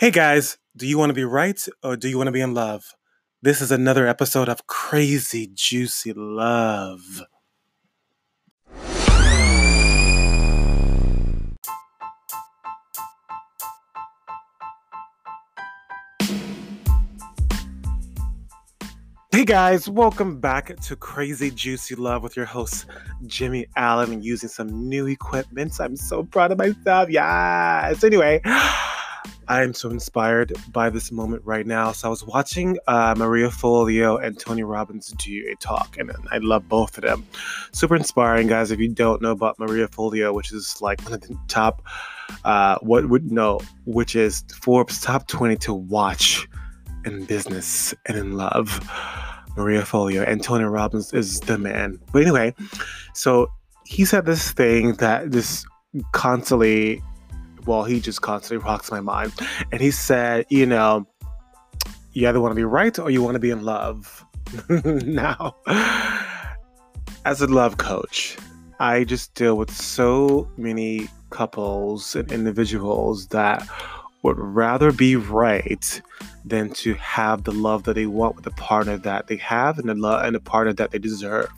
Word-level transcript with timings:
Hey 0.00 0.10
guys, 0.10 0.56
do 0.74 0.86
you 0.86 0.96
want 0.96 1.10
to 1.10 1.14
be 1.14 1.24
right 1.24 1.62
or 1.82 1.94
do 1.94 2.08
you 2.08 2.16
want 2.16 2.28
to 2.28 2.32
be 2.32 2.40
in 2.40 2.54
love? 2.54 2.94
This 3.42 3.60
is 3.60 3.70
another 3.70 4.06
episode 4.06 4.48
of 4.48 4.66
Crazy 4.66 5.50
Juicy 5.52 6.14
Love. 6.14 7.20
Hey 19.30 19.44
guys, 19.44 19.86
welcome 19.86 20.40
back 20.40 20.74
to 20.80 20.96
Crazy 20.96 21.50
Juicy 21.50 21.94
Love 21.96 22.22
with 22.22 22.38
your 22.38 22.46
host 22.46 22.86
Jimmy 23.26 23.66
Allen 23.76 24.14
and 24.14 24.24
using 24.24 24.48
some 24.48 24.88
new 24.88 25.06
equipment. 25.08 25.78
I'm 25.78 25.94
so 25.94 26.22
proud 26.22 26.52
of 26.52 26.56
myself. 26.56 27.10
Yes. 27.10 28.02
Anyway, 28.02 28.40
I 29.50 29.64
am 29.64 29.74
so 29.74 29.90
inspired 29.90 30.52
by 30.70 30.90
this 30.90 31.10
moment 31.10 31.42
right 31.44 31.66
now. 31.66 31.90
So 31.90 32.06
I 32.06 32.10
was 32.10 32.24
watching 32.24 32.78
uh, 32.86 33.16
Maria 33.18 33.48
Forleo 33.48 34.24
and 34.24 34.38
Tony 34.38 34.62
Robbins 34.62 35.12
do 35.18 35.44
a 35.50 35.56
talk, 35.56 35.98
and 35.98 36.12
I 36.30 36.38
love 36.38 36.68
both 36.68 36.96
of 36.96 37.02
them. 37.02 37.26
Super 37.72 37.96
inspiring, 37.96 38.46
guys. 38.46 38.70
If 38.70 38.78
you 38.78 38.86
don't 38.86 39.20
know 39.20 39.32
about 39.32 39.58
Maria 39.58 39.88
Forleo, 39.88 40.32
which 40.32 40.52
is 40.52 40.80
like 40.80 41.02
one 41.02 41.14
of 41.14 41.22
the 41.22 41.36
top, 41.48 41.82
uh, 42.44 42.78
what 42.82 43.08
would 43.08 43.32
know, 43.32 43.58
which 43.86 44.14
is 44.14 44.44
Forbes 44.62 45.00
top 45.00 45.26
20 45.26 45.56
to 45.56 45.74
watch 45.74 46.46
in 47.04 47.24
business 47.24 47.92
and 48.06 48.16
in 48.16 48.36
love. 48.36 48.88
Maria 49.56 49.82
Forleo 49.82 50.24
and 50.24 50.44
Tony 50.44 50.62
Robbins 50.62 51.12
is 51.12 51.40
the 51.40 51.58
man. 51.58 51.98
But 52.12 52.22
anyway, 52.22 52.54
so 53.14 53.50
he 53.84 54.04
said 54.04 54.26
this 54.26 54.52
thing 54.52 54.92
that 54.94 55.30
just 55.30 55.66
constantly 56.12 57.02
well, 57.66 57.84
he 57.84 58.00
just 58.00 58.22
constantly 58.22 58.64
rocks 58.64 58.90
my 58.90 59.00
mind. 59.00 59.32
And 59.72 59.80
he 59.80 59.90
said, 59.90 60.46
you 60.48 60.66
know, 60.66 61.06
you 62.12 62.28
either 62.28 62.40
want 62.40 62.52
to 62.52 62.56
be 62.56 62.64
right 62.64 62.98
or 62.98 63.10
you 63.10 63.22
want 63.22 63.34
to 63.34 63.40
be 63.40 63.50
in 63.50 63.64
love. 63.64 64.24
now, 64.84 65.54
as 67.24 67.40
a 67.40 67.46
love 67.46 67.76
coach, 67.78 68.36
I 68.80 69.04
just 69.04 69.34
deal 69.34 69.56
with 69.56 69.70
so 69.70 70.48
many 70.56 71.08
couples 71.30 72.16
and 72.16 72.30
individuals 72.32 73.28
that 73.28 73.66
would 74.22 74.38
rather 74.38 74.92
be 74.92 75.16
right 75.16 76.02
than 76.44 76.70
to 76.70 76.94
have 76.94 77.44
the 77.44 77.52
love 77.52 77.84
that 77.84 77.94
they 77.94 78.06
want 78.06 78.36
with 78.36 78.44
the 78.44 78.50
partner 78.52 78.96
that 78.98 79.26
they 79.26 79.36
have 79.36 79.78
and 79.78 79.88
the 79.88 79.94
love 79.94 80.24
and 80.24 80.34
the 80.34 80.40
partner 80.40 80.72
that 80.72 80.90
they 80.90 80.98
deserve. 80.98 81.50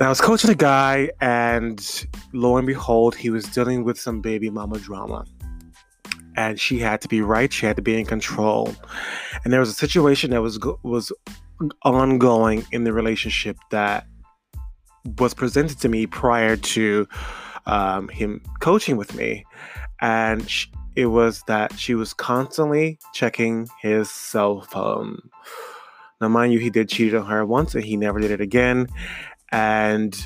And 0.00 0.06
I 0.06 0.08
was 0.08 0.22
coaching 0.22 0.48
a 0.48 0.54
guy, 0.54 1.10
and 1.20 2.06
lo 2.32 2.56
and 2.56 2.66
behold, 2.66 3.14
he 3.14 3.28
was 3.28 3.44
dealing 3.44 3.84
with 3.84 4.00
some 4.00 4.22
baby 4.22 4.48
mama 4.48 4.78
drama. 4.78 5.26
And 6.38 6.58
she 6.58 6.78
had 6.78 7.02
to 7.02 7.08
be 7.08 7.20
right. 7.20 7.52
She 7.52 7.66
had 7.66 7.76
to 7.76 7.82
be 7.82 8.00
in 8.00 8.06
control. 8.06 8.74
And 9.44 9.52
there 9.52 9.60
was 9.60 9.68
a 9.68 9.74
situation 9.74 10.30
that 10.30 10.40
was 10.40 10.58
was 10.82 11.12
ongoing 11.82 12.64
in 12.72 12.84
the 12.84 12.94
relationship 12.94 13.58
that 13.72 14.06
was 15.18 15.34
presented 15.34 15.78
to 15.80 15.90
me 15.90 16.06
prior 16.06 16.56
to 16.56 17.06
um, 17.66 18.08
him 18.08 18.40
coaching 18.60 18.96
with 18.96 19.14
me, 19.14 19.44
and 20.00 20.48
she, 20.48 20.72
it 20.96 21.06
was 21.06 21.42
that 21.46 21.78
she 21.78 21.94
was 21.94 22.14
constantly 22.14 22.98
checking 23.12 23.68
his 23.82 24.10
cell 24.10 24.62
phone. 24.62 25.20
Now, 26.22 26.28
mind 26.28 26.54
you, 26.54 26.58
he 26.58 26.70
did 26.70 26.88
cheat 26.88 27.14
on 27.14 27.26
her 27.26 27.44
once, 27.44 27.74
and 27.74 27.84
he 27.84 27.98
never 27.98 28.18
did 28.18 28.30
it 28.30 28.40
again 28.40 28.88
and 29.52 30.16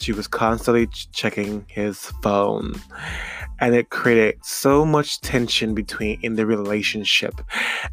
she 0.00 0.12
was 0.12 0.26
constantly 0.26 0.86
checking 1.12 1.64
his 1.68 2.06
phone. 2.22 2.74
And 3.60 3.74
it 3.74 3.90
created 3.90 4.38
so 4.42 4.86
much 4.86 5.20
tension 5.20 5.74
between 5.74 6.18
in 6.22 6.36
the 6.36 6.46
relationship. 6.46 7.42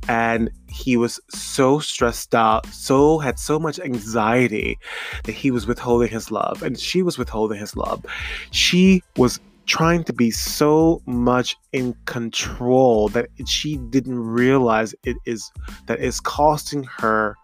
And 0.07 0.49
he 0.69 0.95
was 0.95 1.19
so 1.29 1.79
stressed 1.79 2.33
out 2.33 2.65
so 2.67 3.19
had 3.19 3.37
so 3.37 3.59
much 3.59 3.79
anxiety 3.79 4.77
that 5.25 5.33
he 5.33 5.51
was 5.51 5.67
withholding 5.67 6.09
his 6.09 6.31
love 6.31 6.63
and 6.63 6.79
she 6.79 7.01
was 7.01 7.17
withholding 7.17 7.59
his 7.59 7.75
love. 7.75 8.05
She 8.51 9.03
was 9.17 9.41
trying 9.65 10.05
to 10.05 10.13
be 10.13 10.31
so 10.31 11.01
much 11.05 11.57
in 11.73 11.93
control 12.05 13.09
that 13.09 13.27
she 13.45 13.75
didn't 13.89 14.17
realize 14.17 14.95
it 15.03 15.17
is 15.25 15.51
that 15.87 15.99
is 15.99 16.21
costing 16.21 16.85
her 16.85 17.35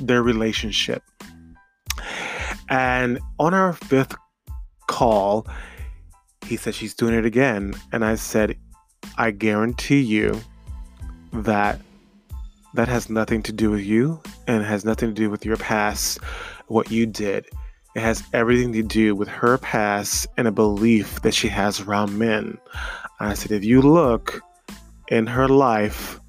their 0.00 0.22
relationship 0.22 1.02
and 2.68 3.18
on 3.38 3.54
our 3.54 3.72
fifth 3.72 4.14
call, 4.86 5.46
he 6.46 6.56
said 6.56 6.74
she's 6.74 6.94
doing 6.94 7.14
it 7.14 7.24
again. 7.24 7.74
And 7.92 8.04
I 8.04 8.14
said, 8.16 8.56
I 9.16 9.30
guarantee 9.30 10.00
you 10.00 10.40
that 11.32 11.80
that 12.74 12.88
has 12.88 13.08
nothing 13.08 13.42
to 13.44 13.52
do 13.52 13.70
with 13.70 13.80
you 13.80 14.20
and 14.46 14.64
has 14.64 14.84
nothing 14.84 15.08
to 15.08 15.14
do 15.14 15.30
with 15.30 15.44
your 15.44 15.56
past, 15.56 16.18
what 16.66 16.90
you 16.90 17.06
did. 17.06 17.46
It 17.96 18.00
has 18.00 18.22
everything 18.32 18.72
to 18.74 18.82
do 18.82 19.14
with 19.14 19.28
her 19.28 19.58
past 19.58 20.26
and 20.36 20.46
a 20.46 20.52
belief 20.52 21.22
that 21.22 21.34
she 21.34 21.48
has 21.48 21.80
around 21.80 22.18
men. 22.18 22.58
I 23.20 23.34
said, 23.34 23.50
if 23.52 23.64
you 23.64 23.82
look 23.82 24.40
in 25.08 25.26
her 25.26 25.48
life, 25.48 26.20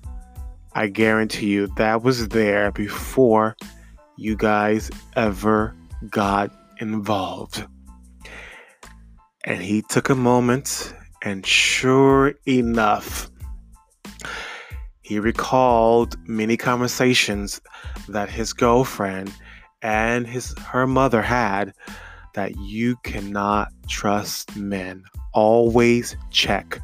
I 0.74 0.88
guarantee 0.88 1.48
you 1.48 1.68
that 1.78 2.04
was 2.04 2.30
there 2.30 2.72
before 2.72 3.56
you 4.18 4.36
guys 4.36 4.90
ever 5.16 5.76
got 6.10 6.52
involved. 6.80 7.66
And 9.46 9.62
he 9.62 9.82
took 9.82 10.10
a 10.10 10.16
moment, 10.16 10.94
and 11.24 11.46
sure 11.46 12.34
enough, 12.48 13.30
he 15.02 15.20
recalled 15.20 16.16
many 16.28 16.56
conversations 16.56 17.62
that 18.08 18.30
his 18.30 18.54
girlfriend 18.54 19.34
and 19.82 20.28
his 20.28 20.54
her 20.60 20.86
mother 20.86 21.22
had 21.22 21.74
that 22.36 22.56
you 22.58 22.96
cannot 23.04 23.70
trust 23.88 24.56
men. 24.56 25.04
Always 25.34 26.16
check. 26.32 26.80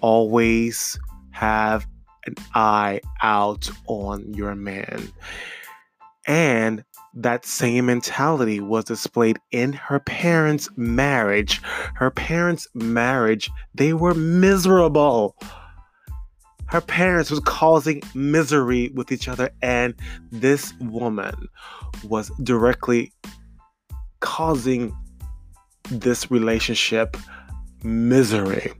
Always 0.00 0.98
have 1.32 1.86
an 2.26 2.34
eye 2.54 3.00
out 3.22 3.70
on 3.86 4.32
your 4.32 4.54
man. 4.54 5.12
And 6.26 6.82
that 7.16 7.46
same 7.46 7.86
mentality 7.86 8.60
was 8.60 8.84
displayed 8.84 9.38
in 9.50 9.72
her 9.72 9.98
parents' 9.98 10.68
marriage. 10.76 11.62
Her 11.94 12.10
parents' 12.10 12.68
marriage, 12.74 13.50
they 13.74 13.94
were 13.94 14.14
miserable. 14.14 15.34
Her 16.66 16.82
parents 16.82 17.30
was 17.30 17.40
causing 17.40 18.02
misery 18.14 18.90
with 18.94 19.12
each 19.12 19.28
other, 19.28 19.50
and 19.62 19.94
this 20.30 20.74
woman 20.80 21.48
was 22.04 22.30
directly 22.42 23.12
causing 24.20 24.94
this 25.88 26.30
relationship 26.30 27.16
misery. 27.82 28.72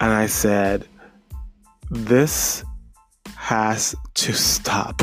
And 0.00 0.12
I 0.12 0.26
said, 0.26 0.88
This 1.90 2.64
has 3.36 3.94
to 4.14 4.32
stop 4.32 5.02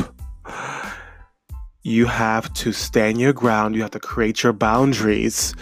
you 1.83 2.05
have 2.05 2.51
to 2.53 2.71
stand 2.71 3.19
your 3.19 3.33
ground, 3.33 3.75
you 3.75 3.81
have 3.81 3.91
to 3.91 3.99
create 3.99 4.43
your 4.43 4.53
boundaries, 4.53 5.55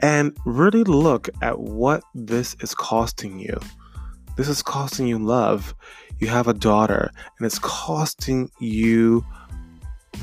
and 0.00 0.36
really 0.44 0.84
look 0.84 1.28
at 1.42 1.60
what 1.60 2.02
this 2.14 2.56
is 2.60 2.74
costing 2.74 3.38
you. 3.38 3.58
This 4.36 4.48
is 4.48 4.62
costing 4.62 5.06
you 5.06 5.18
love. 5.18 5.74
You 6.18 6.28
have 6.28 6.48
a 6.48 6.54
daughter, 6.54 7.10
and 7.38 7.46
it's 7.46 7.58
costing 7.58 8.50
you 8.58 9.24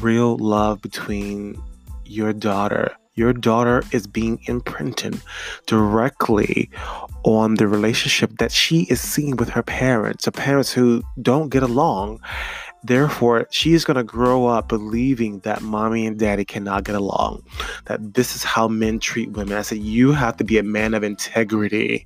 real 0.02 0.38
love 0.38 0.82
between 0.82 1.62
your 2.06 2.34
daughter. 2.34 2.96
Your 3.16 3.32
daughter 3.32 3.84
is 3.92 4.08
being 4.08 4.42
imprinted 4.48 5.22
directly 5.68 6.70
on 7.24 7.56
the 7.56 7.68
relationship 7.68 8.38
that 8.40 8.52
she 8.52 8.82
is 8.84 9.00
seeing 9.00 9.36
with 9.36 9.50
her 9.50 9.62
parents, 9.62 10.26
her 10.26 10.32
parents 10.32 10.74
who 10.74 11.04
don't 11.22 11.50
get 11.50 11.62
along. 11.62 12.20
Therefore, 12.84 13.48
she 13.50 13.74
is 13.74 13.86
going 13.86 13.98
to 13.98 14.04
grow 14.04 14.48
up 14.48 14.68
believing 14.68 15.40
that 15.40 15.62
mommy 15.62 16.06
and 16.06 16.20
daddy 16.20 16.44
cannot 16.44 16.84
get 16.84 16.96
along, 16.96 17.44
that 17.86 18.14
this 18.14 18.36
is 18.36 18.44
how 18.44 18.68
men 18.68 19.00
treat 19.00 19.32
women. 19.32 19.58
I 19.58 19.62
said, 19.62 19.78
you 19.78 20.12
have 20.12 20.38
to 20.38 20.44
be 20.44 20.58
a 20.58 20.64
man 20.64 20.94
of 20.94 21.04
integrity. 21.04 22.06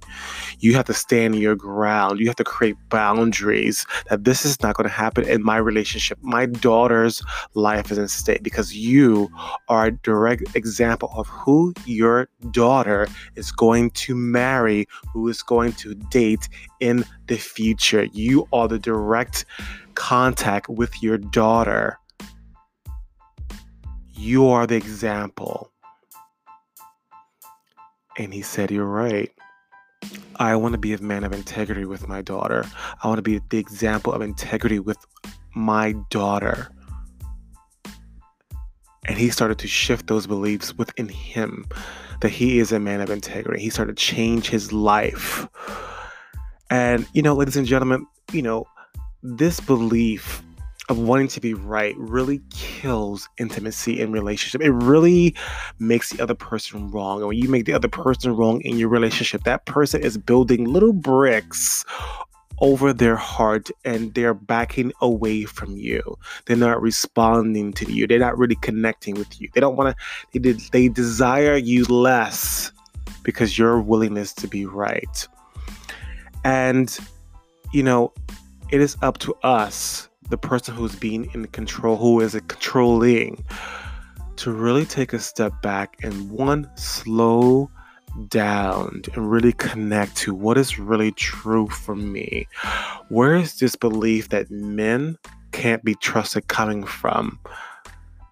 You 0.59 0.74
have 0.74 0.85
to 0.85 0.94
stand 0.94 1.35
your 1.35 1.56
ground. 1.56 2.19
You 2.19 2.27
have 2.27 2.35
to 2.35 2.44
create 2.44 2.75
boundaries 2.89 3.85
that 4.09 4.24
this 4.24 4.45
is 4.45 4.62
not 4.62 4.75
going 4.75 4.88
to 4.88 4.94
happen 4.94 5.27
in 5.27 5.44
my 5.44 5.57
relationship. 5.57 6.19
My 6.21 6.45
daughter's 6.45 7.23
life 7.56 7.91
is 7.91 7.97
in 7.97 8.07
stake 8.07 8.44
because 8.44 8.75
you 8.75 9.30
are 9.69 9.88
a 9.88 9.91
direct 9.91 10.56
example 10.56 11.12
of 11.15 11.27
who 11.27 11.73
your 11.85 12.30
daughter 12.51 13.07
is 13.35 13.51
going 13.51 13.89
to 13.91 14.15
marry, 14.15 14.88
who 15.12 15.27
is 15.27 15.41
going 15.41 15.73
to 15.73 15.95
date 15.95 16.50
in 16.80 17.03
the 17.27 17.38
future. 17.38 18.06
You 18.13 18.47
are 18.53 18.68
the 18.68 18.80
direct 18.80 19.45
contact 19.97 20.69
with 20.69 21.01
your 21.01 21.17
daughter, 21.17 21.97
you 24.13 24.47
are 24.47 24.67
the 24.67 24.75
example. 24.75 25.71
And 28.17 28.31
he 28.31 28.44
said, 28.44 28.71
You're 28.71 28.85
right. 28.85 29.31
I 30.38 30.55
want 30.55 30.73
to 30.73 30.77
be 30.77 30.94
a 30.94 31.01
man 31.01 31.23
of 31.23 31.33
integrity 31.33 31.85
with 31.85 32.07
my 32.07 32.21
daughter. 32.21 32.63
I 33.03 33.07
want 33.07 33.17
to 33.17 33.23
be 33.23 33.41
the 33.49 33.57
example 33.57 34.13
of 34.13 34.21
integrity 34.21 34.79
with 34.79 34.99
my 35.55 35.95
daughter. 36.11 36.69
And 39.05 39.17
he 39.17 39.29
started 39.29 39.57
to 39.59 39.67
shift 39.67 40.07
those 40.07 40.27
beliefs 40.27 40.75
within 40.75 41.09
him 41.09 41.65
that 42.21 42.29
he 42.29 42.59
is 42.59 42.71
a 42.71 42.79
man 42.79 43.01
of 43.01 43.09
integrity. 43.09 43.61
He 43.63 43.71
started 43.71 43.97
to 43.97 44.03
change 44.03 44.49
his 44.49 44.71
life. 44.71 45.47
And, 46.69 47.07
you 47.13 47.23
know, 47.23 47.33
ladies 47.33 47.57
and 47.57 47.65
gentlemen, 47.65 48.05
you 48.31 48.44
know, 48.44 48.67
this 49.35 49.59
belief 49.59 50.41
of 50.89 50.97
wanting 50.97 51.27
to 51.27 51.41
be 51.41 51.53
right 51.53 51.95
really 51.97 52.41
kills 52.50 53.27
intimacy 53.38 54.00
in 54.00 54.12
relationship. 54.12 54.62
It 54.62 54.71
really 54.71 55.35
makes 55.79 56.12
the 56.12 56.24
other 56.24 56.35
person 56.35 56.89
wrong. 56.91 57.19
And 57.19 57.27
when 57.27 57.38
you 57.38 57.50
make 57.50 57.65
the 57.65 57.74
other 57.74 57.89
person 57.89 58.35
wrong 58.35 58.62
in 58.62 58.77
your 58.77 58.88
relationship, 58.88 59.44
that 59.44 59.65
person 59.65 60.01
is 60.01 60.18
building 60.18 60.63
little 60.63 60.94
bricks 60.94 61.83
over 62.59 62.94
their 62.94 63.18
heart 63.18 63.69
and 63.83 64.13
they're 64.13 64.33
backing 64.33 64.94
away 65.01 65.44
from 65.44 65.75
you. 65.75 66.18
They're 66.45 66.56
not 66.56 66.81
responding 66.81 67.73
to 67.73 67.91
you. 67.91 68.07
They're 68.07 68.18
not 68.18 68.38
really 68.38 68.56
connecting 68.56 69.15
with 69.15 69.41
you. 69.41 69.50
They 69.53 69.59
don't 69.59 69.75
want 69.75 69.95
to 70.33 70.39
they 70.39 70.53
they 70.53 70.88
desire 70.88 71.57
you 71.57 71.83
less 71.85 72.71
because 73.23 73.57
your 73.57 73.81
willingness 73.81 74.33
to 74.35 74.47
be 74.47 74.65
right. 74.65 75.27
And 76.45 76.97
you 77.73 77.83
know, 77.83 78.13
it 78.69 78.81
is 78.81 78.97
up 79.01 79.17
to 79.19 79.33
us 79.43 80.09
the 80.29 80.37
person 80.37 80.75
who's 80.75 80.95
being 80.95 81.29
in 81.33 81.47
control, 81.47 81.95
who 81.95 82.19
is 82.19 82.33
controlling, 82.47 83.43
to 84.37 84.51
really 84.51 84.85
take 84.85 85.13
a 85.13 85.19
step 85.19 85.53
back 85.61 85.97
and 86.03 86.29
one, 86.29 86.69
slow 86.75 87.69
down 88.27 89.01
and 89.13 89.31
really 89.31 89.53
connect 89.53 90.15
to 90.17 90.33
what 90.33 90.57
is 90.57 90.79
really 90.79 91.11
true 91.11 91.67
for 91.67 91.95
me. 91.95 92.47
Where 93.09 93.35
is 93.35 93.59
this 93.59 93.75
belief 93.75 94.29
that 94.29 94.51
men 94.51 95.17
can't 95.51 95.83
be 95.83 95.95
trusted 95.95 96.47
coming 96.47 96.83
from? 96.83 97.39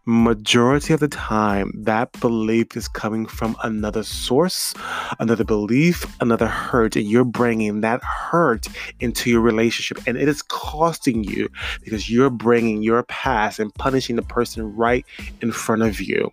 Majority 0.05 0.93
of 0.93 0.99
the 0.99 1.07
time 1.07 1.71
that 1.75 2.11
belief 2.19 2.77
is 2.77 2.87
coming 2.87 3.25
from 3.25 3.55
another 3.63 4.03
source 4.03 4.73
another 5.19 5.43
belief 5.43 6.05
another 6.21 6.47
hurt 6.47 6.95
and 6.95 7.05
you're 7.05 7.25
bringing 7.25 7.81
that 7.81 8.01
hurt 8.03 8.67
into 8.99 9.29
your 9.29 9.41
relationship. 9.41 9.97
And 10.07 10.17
it 10.17 10.27
is 10.27 10.41
costing 10.41 11.23
you 11.23 11.49
because 11.83 12.09
you're 12.09 12.29
bringing 12.29 12.81
your 12.81 13.03
past 13.03 13.59
and 13.59 13.73
punishing 13.75 14.15
the 14.15 14.21
person 14.21 14.75
right 14.75 15.05
in 15.41 15.51
front 15.51 15.81
of 15.81 16.01
you. 16.01 16.31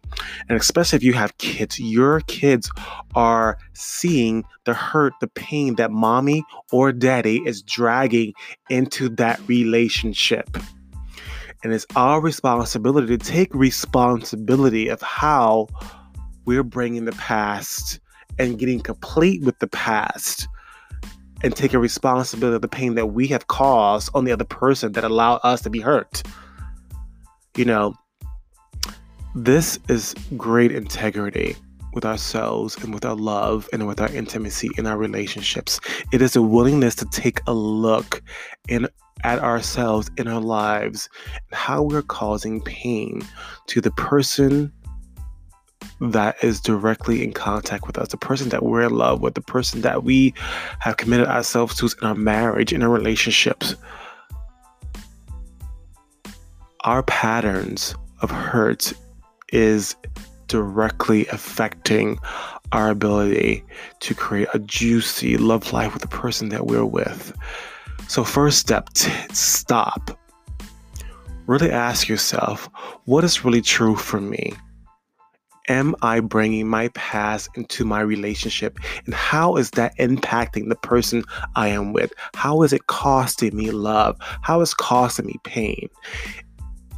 And 0.48 0.58
especially 0.58 0.96
if 0.96 1.02
you 1.02 1.12
have 1.14 1.36
kids 1.38 1.78
your 1.78 2.20
kids 2.22 2.70
are 3.14 3.58
seeing 3.72 4.44
the 4.64 4.74
hurt 4.74 5.14
the 5.20 5.28
pain 5.28 5.76
that 5.76 5.90
mommy 5.90 6.44
or 6.70 6.92
daddy 6.92 7.42
is 7.44 7.62
dragging 7.62 8.34
into 8.68 9.08
that 9.10 9.40
relationship 9.46 10.56
and 11.62 11.72
it's 11.72 11.86
our 11.96 12.20
responsibility 12.20 13.16
to 13.16 13.24
take 13.24 13.54
responsibility 13.54 14.88
of 14.88 15.00
how 15.02 15.68
we're 16.44 16.64
bringing 16.64 17.04
the 17.04 17.12
past 17.12 18.00
and 18.38 18.58
getting 18.58 18.80
complete 18.80 19.42
with 19.44 19.58
the 19.60 19.68
past 19.68 20.48
and 21.42 21.54
taking 21.54 21.80
responsibility 21.80 22.56
of 22.56 22.62
the 22.62 22.68
pain 22.68 22.94
that 22.94 23.06
we 23.06 23.26
have 23.28 23.46
caused 23.48 24.10
on 24.14 24.24
the 24.24 24.32
other 24.32 24.44
person 24.44 24.92
that 24.92 25.04
allowed 25.04 25.40
us 25.42 25.62
to 25.62 25.70
be 25.70 25.80
hurt. 25.80 26.22
You 27.56 27.64
know, 27.64 27.94
this 29.34 29.78
is 29.88 30.14
great 30.36 30.72
integrity 30.72 31.56
with 31.94 32.04
ourselves 32.04 32.76
and 32.82 32.94
with 32.94 33.04
our 33.04 33.14
love 33.14 33.68
and 33.72 33.86
with 33.86 34.00
our 34.00 34.10
intimacy 34.12 34.70
in 34.78 34.86
our 34.86 34.96
relationships. 34.96 35.78
It 36.12 36.22
is 36.22 36.36
a 36.36 36.42
willingness 36.42 36.94
to 36.96 37.04
take 37.06 37.40
a 37.46 37.52
look 37.52 38.22
in 38.68 38.88
at 39.24 39.38
ourselves 39.38 40.10
in 40.16 40.28
our 40.28 40.40
lives 40.40 41.08
and 41.34 41.58
how 41.58 41.82
we're 41.82 42.02
causing 42.02 42.60
pain 42.60 43.22
to 43.66 43.80
the 43.80 43.90
person 43.92 44.72
that 46.00 46.42
is 46.42 46.60
directly 46.60 47.22
in 47.22 47.32
contact 47.32 47.86
with 47.86 47.96
us, 47.96 48.08
the 48.08 48.16
person 48.16 48.48
that 48.48 48.62
we're 48.64 48.82
in 48.82 48.94
love 48.94 49.20
with, 49.20 49.34
the 49.34 49.40
person 49.40 49.82
that 49.82 50.02
we 50.02 50.34
have 50.80 50.96
committed 50.96 51.28
ourselves 51.28 51.76
to 51.76 51.86
in 51.86 52.08
our 52.08 52.14
marriage, 52.14 52.72
in 52.72 52.82
our 52.82 52.88
relationships. 52.88 53.76
Our 56.80 57.04
patterns 57.04 57.94
of 58.20 58.30
hurt 58.30 58.92
is 59.52 59.94
directly 60.48 61.26
affecting 61.28 62.18
our 62.72 62.90
ability 62.90 63.62
to 64.00 64.14
create 64.14 64.48
a 64.54 64.58
juicy 64.58 65.36
love 65.36 65.72
life 65.72 65.92
with 65.92 66.02
the 66.02 66.08
person 66.08 66.48
that 66.48 66.66
we're 66.66 66.84
with. 66.84 67.32
So, 68.12 68.24
first 68.24 68.58
step, 68.58 68.90
stop. 69.32 70.10
Really 71.46 71.70
ask 71.70 72.10
yourself 72.10 72.68
what 73.06 73.24
is 73.24 73.42
really 73.42 73.62
true 73.62 73.96
for 73.96 74.20
me? 74.20 74.52
Am 75.70 75.94
I 76.02 76.20
bringing 76.20 76.68
my 76.68 76.88
past 76.88 77.48
into 77.54 77.86
my 77.86 78.02
relationship? 78.02 78.78
And 79.06 79.14
how 79.14 79.56
is 79.56 79.70
that 79.70 79.96
impacting 79.96 80.68
the 80.68 80.76
person 80.76 81.24
I 81.56 81.68
am 81.68 81.94
with? 81.94 82.12
How 82.34 82.60
is 82.60 82.74
it 82.74 82.86
costing 82.86 83.56
me 83.56 83.70
love? 83.70 84.18
How 84.42 84.60
is 84.60 84.74
costing 84.74 85.24
me 85.24 85.36
pain? 85.44 85.88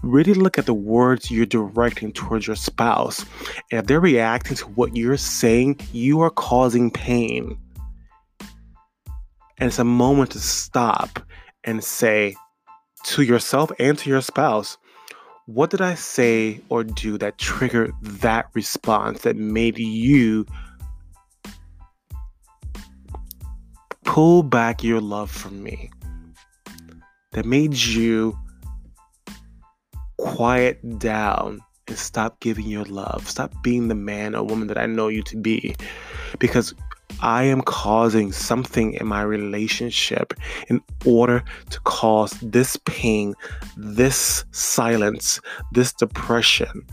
Really 0.02 0.34
look 0.34 0.58
at 0.58 0.66
the 0.66 0.74
words 0.74 1.30
you're 1.30 1.46
directing 1.46 2.12
towards 2.12 2.48
your 2.48 2.56
spouse. 2.56 3.24
And 3.70 3.78
if 3.78 3.86
they're 3.86 4.00
reacting 4.00 4.56
to 4.56 4.64
what 4.70 4.96
you're 4.96 5.16
saying, 5.16 5.78
you 5.92 6.22
are 6.22 6.30
causing 6.30 6.90
pain. 6.90 7.56
And 9.58 9.68
it's 9.68 9.78
a 9.78 9.84
moment 9.84 10.32
to 10.32 10.40
stop 10.40 11.20
and 11.62 11.82
say 11.82 12.34
to 13.04 13.22
yourself 13.22 13.70
and 13.78 13.96
to 13.98 14.10
your 14.10 14.20
spouse, 14.20 14.76
what 15.46 15.70
did 15.70 15.80
I 15.80 15.94
say 15.94 16.60
or 16.70 16.84
do 16.84 17.18
that 17.18 17.38
triggered 17.38 17.92
that 18.02 18.46
response 18.54 19.22
that 19.22 19.36
made 19.36 19.78
you 19.78 20.46
pull 24.04 24.42
back 24.42 24.82
your 24.82 25.00
love 25.00 25.30
from 25.30 25.62
me? 25.62 25.90
That 27.32 27.44
made 27.44 27.74
you 27.74 28.38
quiet 30.18 30.98
down 30.98 31.60
and 31.88 31.98
stop 31.98 32.40
giving 32.40 32.66
your 32.66 32.84
love. 32.84 33.28
Stop 33.28 33.52
being 33.62 33.88
the 33.88 33.94
man 33.94 34.34
or 34.34 34.44
woman 34.44 34.68
that 34.68 34.78
I 34.78 34.86
know 34.86 35.08
you 35.08 35.22
to 35.24 35.36
be. 35.36 35.76
Because 36.38 36.74
I 37.24 37.44
am 37.44 37.62
causing 37.62 38.32
something 38.32 38.92
in 38.92 39.06
my 39.06 39.22
relationship 39.22 40.34
in 40.68 40.82
order 41.06 41.42
to 41.70 41.80
cause 41.80 42.32
this 42.42 42.76
pain, 42.84 43.34
this 43.78 44.44
silence, 44.50 45.40
this 45.72 45.94
depression. 45.94 46.86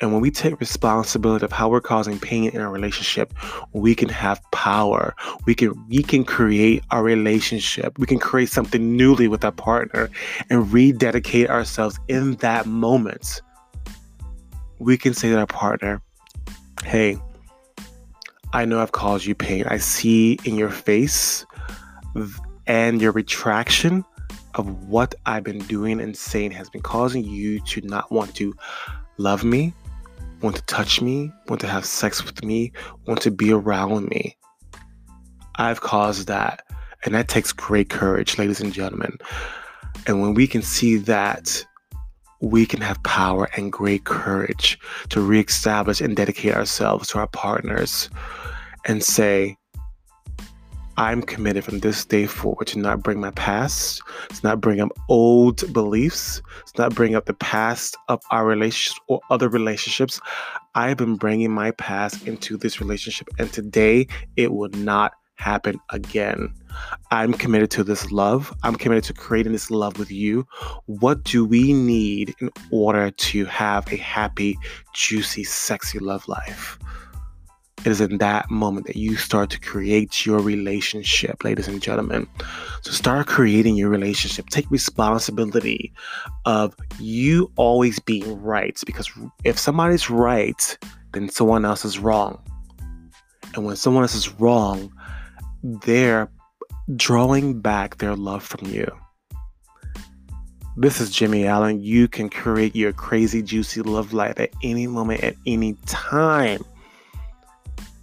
And 0.00 0.12
when 0.12 0.20
we 0.20 0.32
take 0.32 0.58
responsibility 0.58 1.44
of 1.44 1.52
how 1.52 1.68
we're 1.68 1.80
causing 1.80 2.18
pain 2.18 2.50
in 2.50 2.60
our 2.60 2.72
relationship, 2.72 3.32
we 3.72 3.94
can 3.94 4.08
have 4.08 4.42
power. 4.50 5.14
We 5.46 5.54
can 5.54 5.72
we 5.88 6.02
can 6.02 6.24
create 6.24 6.82
our 6.90 7.04
relationship. 7.04 8.00
We 8.00 8.08
can 8.08 8.18
create 8.18 8.48
something 8.48 8.96
newly 8.96 9.28
with 9.28 9.44
our 9.44 9.52
partner 9.52 10.10
and 10.50 10.72
rededicate 10.72 11.48
ourselves 11.48 11.96
in 12.08 12.34
that 12.38 12.66
moment. 12.66 13.40
We 14.80 14.98
can 14.98 15.14
say 15.14 15.28
to 15.30 15.38
our 15.38 15.46
partner, 15.46 16.02
"Hey, 16.84 17.18
I 18.52 18.64
know 18.64 18.80
I've 18.80 18.92
caused 18.92 19.24
you 19.24 19.34
pain. 19.34 19.64
I 19.66 19.78
see 19.78 20.38
in 20.44 20.56
your 20.56 20.70
face 20.70 21.46
and 22.66 23.00
your 23.00 23.12
retraction 23.12 24.04
of 24.54 24.88
what 24.88 25.14
I've 25.24 25.44
been 25.44 25.60
doing 25.60 26.00
and 26.00 26.16
saying 26.16 26.50
has 26.52 26.68
been 26.68 26.82
causing 26.82 27.24
you 27.24 27.60
to 27.60 27.80
not 27.80 28.12
want 28.12 28.34
to 28.36 28.54
love 29.16 29.42
me, 29.42 29.72
want 30.42 30.56
to 30.56 30.62
touch 30.62 31.00
me, 31.00 31.32
want 31.48 31.60
to 31.62 31.66
have 31.66 31.86
sex 31.86 32.22
with 32.24 32.44
me, 32.44 32.72
want 33.06 33.22
to 33.22 33.30
be 33.30 33.52
around 33.52 34.08
me. 34.08 34.36
I've 35.56 35.80
caused 35.80 36.28
that. 36.28 36.64
And 37.04 37.14
that 37.14 37.28
takes 37.28 37.52
great 37.52 37.88
courage, 37.88 38.38
ladies 38.38 38.60
and 38.60 38.72
gentlemen. 38.72 39.16
And 40.06 40.20
when 40.20 40.34
we 40.34 40.46
can 40.46 40.62
see 40.62 40.96
that, 40.96 41.64
we 42.42 42.66
can 42.66 42.80
have 42.80 43.02
power 43.04 43.48
and 43.56 43.72
great 43.72 44.04
courage 44.04 44.78
to 45.08 45.20
reestablish 45.20 46.00
and 46.00 46.16
dedicate 46.16 46.54
ourselves 46.54 47.08
to 47.08 47.18
our 47.18 47.28
partners 47.28 48.10
and 48.84 49.02
say, 49.02 49.56
I'm 50.98 51.22
committed 51.22 51.64
from 51.64 51.78
this 51.78 52.04
day 52.04 52.26
forward 52.26 52.66
to 52.66 52.78
not 52.78 53.02
bring 53.02 53.20
my 53.20 53.30
past, 53.30 54.02
to 54.28 54.40
not 54.42 54.60
bring 54.60 54.80
up 54.80 54.90
old 55.08 55.72
beliefs, 55.72 56.42
to 56.74 56.82
not 56.82 56.94
bring 56.94 57.14
up 57.14 57.26
the 57.26 57.32
past 57.34 57.96
of 58.08 58.20
our 58.30 58.44
relationships 58.44 59.00
or 59.06 59.20
other 59.30 59.48
relationships. 59.48 60.20
I've 60.74 60.96
been 60.96 61.16
bringing 61.16 61.52
my 61.52 61.70
past 61.70 62.26
into 62.26 62.56
this 62.56 62.80
relationship, 62.80 63.28
and 63.38 63.50
today 63.52 64.08
it 64.36 64.52
will 64.52 64.70
not 64.70 65.12
happen 65.36 65.78
again. 65.90 66.52
I'm 67.10 67.32
committed 67.32 67.70
to 67.72 67.84
this 67.84 68.10
love. 68.10 68.52
I'm 68.62 68.76
committed 68.76 69.04
to 69.04 69.12
creating 69.12 69.52
this 69.52 69.70
love 69.70 69.98
with 69.98 70.10
you. 70.10 70.46
What 70.86 71.24
do 71.24 71.44
we 71.44 71.72
need 71.72 72.34
in 72.40 72.50
order 72.70 73.10
to 73.10 73.44
have 73.46 73.90
a 73.92 73.96
happy, 73.96 74.58
juicy, 74.94 75.44
sexy 75.44 75.98
love 75.98 76.26
life? 76.28 76.78
it 77.84 77.90
is 77.90 78.00
in 78.00 78.18
that 78.18 78.48
moment 78.50 78.86
that 78.86 78.96
you 78.96 79.16
start 79.16 79.50
to 79.50 79.58
create 79.58 80.24
your 80.24 80.38
relationship, 80.38 81.42
ladies 81.42 81.66
and 81.66 81.82
gentlemen. 81.82 82.28
So 82.82 82.92
start 82.92 83.26
creating 83.26 83.74
your 83.74 83.88
relationship. 83.88 84.50
Take 84.50 84.70
responsibility 84.70 85.92
of 86.44 86.76
you 87.00 87.50
always 87.56 87.98
being 87.98 88.40
right. 88.40 88.78
Because 88.86 89.10
if 89.42 89.58
somebody's 89.58 90.08
right, 90.08 90.78
then 91.12 91.28
someone 91.28 91.64
else 91.64 91.84
is 91.84 91.98
wrong. 91.98 92.38
And 93.54 93.64
when 93.64 93.76
someone 93.76 94.04
else 94.04 94.14
is 94.14 94.32
wrong, 94.34 94.92
they're 95.62 96.30
drawing 96.96 97.60
back 97.60 97.98
their 97.98 98.16
love 98.16 98.42
from 98.42 98.68
you. 98.68 98.86
This 100.76 101.00
is 101.00 101.10
Jimmy 101.10 101.46
Allen. 101.46 101.82
You 101.82 102.08
can 102.08 102.30
create 102.30 102.74
your 102.74 102.92
crazy, 102.92 103.42
juicy 103.42 103.82
love 103.82 104.12
life 104.12 104.40
at 104.40 104.50
any 104.62 104.86
moment, 104.86 105.22
at 105.22 105.34
any 105.46 105.74
time. 105.86 106.64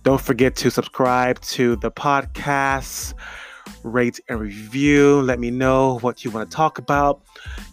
Don't 0.03 0.21
forget 0.21 0.55
to 0.57 0.71
subscribe 0.71 1.41
to 1.41 1.75
the 1.77 1.91
podcast, 1.91 3.13
rate 3.83 4.19
and 4.29 4.39
review. 4.39 5.21
Let 5.21 5.39
me 5.39 5.51
know 5.51 5.99
what 5.99 6.23
you 6.23 6.31
want 6.31 6.49
to 6.49 6.55
talk 6.55 6.77
about. 6.77 7.21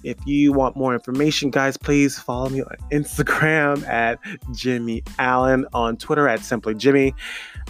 If 0.05 0.19
you 0.27 0.53
want 0.53 0.77
more 0.77 0.95
information, 0.95 1.51
guys, 1.51 1.77
please 1.77 2.19
follow 2.19 2.49
me 2.49 2.63
on 2.63 2.77
Instagram 2.93 3.87
at 3.89 4.19
Jimmy 4.53 5.03
Allen, 5.19 5.67
on 5.73 5.97
Twitter 5.97 6.29
at 6.29 6.41
Simply 6.41 6.75
Jimmy. 6.75 7.15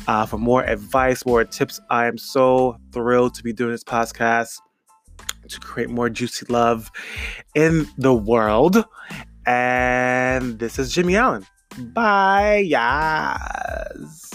Uh, 0.06 0.26
for 0.26 0.38
more 0.38 0.62
advice, 0.64 1.24
more 1.26 1.44
tips, 1.44 1.80
I 1.90 2.06
am 2.06 2.18
so 2.18 2.78
thrilled 2.92 3.34
to 3.34 3.42
be 3.42 3.52
doing 3.52 3.72
this 3.72 3.84
podcast 3.84 4.60
to 5.48 5.60
create 5.60 5.88
more 5.88 6.08
juicy 6.08 6.46
love 6.48 6.90
in 7.54 7.86
the 7.96 8.14
world. 8.14 8.84
And 9.46 10.58
this 10.58 10.78
is 10.78 10.92
Jimmy 10.92 11.16
Allen. 11.16 11.46
Bye. 11.78 12.64
Yes. 12.66 14.25